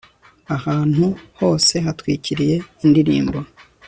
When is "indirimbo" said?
2.83-3.37